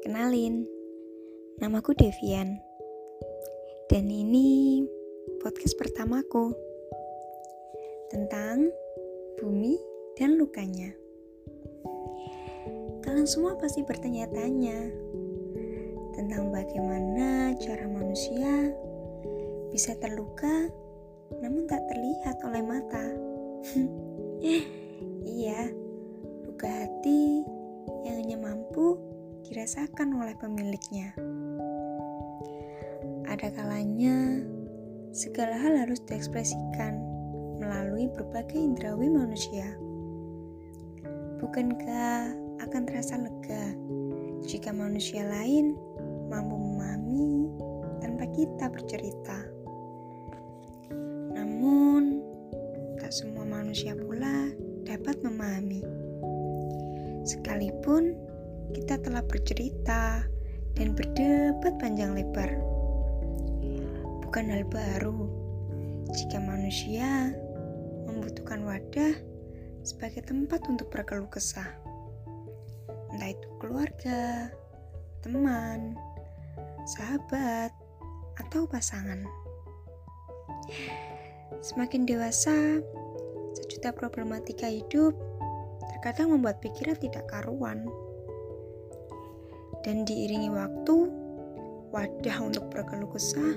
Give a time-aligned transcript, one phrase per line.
[0.00, 0.64] Kenalin,
[1.60, 2.56] namaku Devian.
[3.92, 4.80] Dan ini
[5.44, 6.56] podcast pertamaku
[8.08, 8.72] tentang
[9.36, 9.76] bumi
[10.16, 10.96] dan lukanya.
[13.04, 14.88] Kalian semua pasti bertanya-tanya
[16.16, 18.72] tentang bagaimana cara manusia
[19.68, 20.72] bisa terluka
[21.44, 23.04] namun tak terlihat oleh mata.
[25.38, 25.68] iya,
[26.48, 26.89] luka hati
[29.60, 31.12] dirasakan oleh pemiliknya.
[33.28, 34.40] Ada kalanya
[35.12, 36.96] segala hal harus diekspresikan
[37.60, 39.68] melalui berbagai indrawi manusia.
[41.44, 42.32] Bukankah
[42.64, 43.76] akan terasa lega
[44.48, 45.76] jika manusia lain
[46.32, 47.52] mampu memahami
[48.00, 49.44] tanpa kita bercerita?
[51.36, 52.24] Namun,
[52.96, 54.56] tak semua manusia pula
[54.88, 55.84] dapat memahami.
[57.28, 58.29] Sekalipun
[58.70, 60.22] kita telah bercerita
[60.78, 62.50] dan berdebat panjang lebar.
[64.22, 65.26] Bukan hal baru
[66.14, 67.34] jika manusia
[68.06, 69.14] membutuhkan wadah
[69.82, 71.68] sebagai tempat untuk berkeluh kesah.
[73.10, 74.50] Entah itu keluarga,
[75.22, 75.98] teman,
[76.86, 77.74] sahabat,
[78.38, 79.26] atau pasangan.
[81.60, 82.80] Semakin dewasa,
[83.52, 85.12] sejuta problematika hidup
[85.90, 87.84] terkadang membuat pikiran tidak karuan
[89.84, 90.96] dan diiringi waktu,
[91.90, 93.56] wadah untuk berkeluh kesah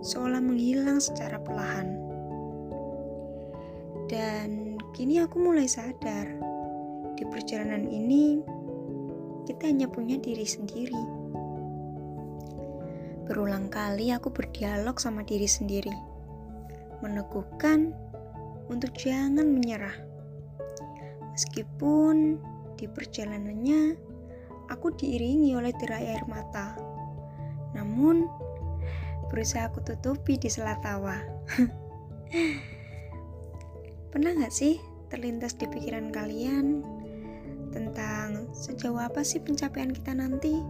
[0.00, 1.96] seolah menghilang secara perlahan.
[4.08, 6.26] Dan kini aku mulai sadar,
[7.14, 8.40] di perjalanan ini
[9.46, 11.02] kita hanya punya diri sendiri.
[13.30, 15.94] Berulang kali aku berdialog sama diri sendiri,
[17.04, 17.94] meneguhkan
[18.66, 19.94] untuk jangan menyerah.
[21.30, 22.42] Meskipun
[22.74, 24.09] di perjalanannya
[24.70, 26.78] aku diiringi oleh tirai air mata.
[27.74, 28.30] Namun,
[29.28, 31.18] berusaha aku tutupi di sela tawa.
[34.14, 34.78] Pernah gak sih
[35.10, 36.86] terlintas di pikiran kalian
[37.74, 40.62] tentang sejauh apa sih pencapaian kita nanti?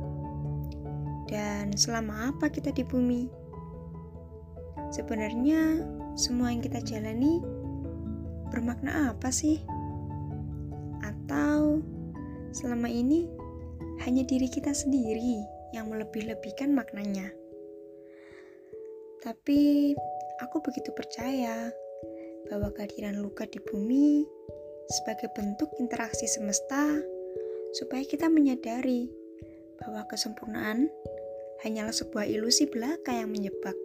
[1.28, 3.30] Dan selama apa kita di bumi?
[4.90, 5.86] Sebenarnya,
[6.18, 7.38] semua yang kita jalani
[8.50, 9.62] bermakna apa sih?
[11.00, 11.80] Atau
[12.50, 13.39] selama ini
[14.04, 15.40] hanya diri kita sendiri
[15.76, 17.30] yang melebih-lebihkan maknanya.
[19.20, 19.92] Tapi
[20.40, 21.68] aku begitu percaya
[22.48, 24.24] bahwa kehadiran luka di bumi
[24.90, 26.98] sebagai bentuk interaksi semesta
[27.76, 29.06] supaya kita menyadari
[29.78, 30.90] bahwa kesempurnaan
[31.62, 33.76] hanyalah sebuah ilusi belaka yang menyebab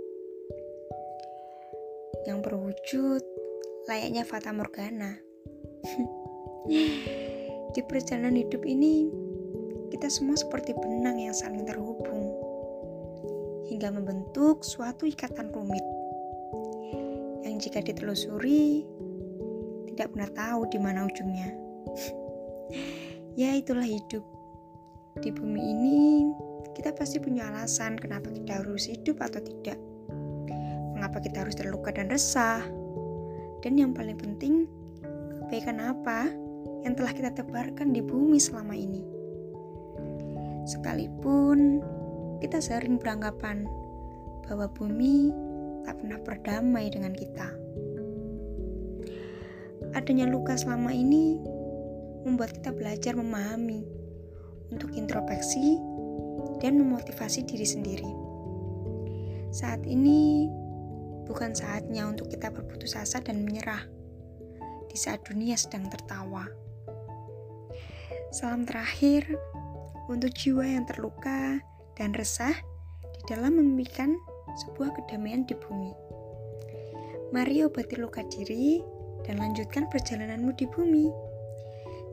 [2.26, 3.22] yang berwujud
[3.86, 5.22] layaknya fata morgana.
[7.76, 9.25] di perjalanan hidup ini
[9.94, 12.34] kita semua seperti benang yang saling terhubung
[13.66, 15.84] hingga membentuk suatu ikatan rumit
[17.46, 18.86] yang jika ditelusuri
[19.94, 21.50] tidak pernah tahu di mana ujungnya.
[23.40, 24.26] ya itulah hidup.
[25.24, 26.28] Di bumi ini
[26.76, 29.80] kita pasti punya alasan kenapa kita harus hidup atau tidak.
[30.92, 32.60] Mengapa kita harus terluka dan resah.
[33.64, 34.68] Dan yang paling penting,
[35.48, 36.28] kebaikan apa
[36.84, 39.15] yang telah kita tebarkan di bumi selama ini.
[40.66, 41.80] Sekalipun
[42.42, 43.70] kita sering beranggapan
[44.46, 45.30] bahwa bumi
[45.86, 47.50] tak pernah berdamai dengan kita.
[49.94, 51.38] Adanya luka selama ini
[52.26, 53.86] membuat kita belajar memahami
[54.74, 55.78] untuk introspeksi
[56.60, 58.12] dan memotivasi diri sendiri.
[59.54, 60.50] Saat ini
[61.30, 63.86] bukan saatnya untuk kita berputus asa dan menyerah
[64.90, 66.50] di saat dunia sedang tertawa.
[68.34, 69.30] Salam terakhir
[70.12, 71.60] untuk jiwa yang terluka
[71.96, 72.54] dan resah
[73.16, 74.14] di dalam memimpikan
[74.66, 75.92] sebuah kedamaian di bumi.
[77.34, 78.80] Mari obati luka diri
[79.26, 81.10] dan lanjutkan perjalananmu di bumi.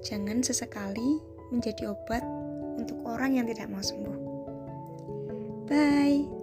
[0.02, 1.20] Jangan sesekali
[1.54, 2.24] menjadi obat
[2.80, 4.18] untuk orang yang tidak mau sembuh.
[5.68, 6.41] Bye.